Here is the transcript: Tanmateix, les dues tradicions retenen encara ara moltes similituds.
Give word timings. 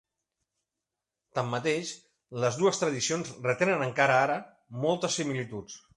Tanmateix, 1.39 1.91
les 2.45 2.57
dues 2.61 2.81
tradicions 2.85 3.31
retenen 3.47 3.85
encara 3.89 4.19
ara 4.23 4.39
moltes 4.87 5.21
similituds. 5.21 5.83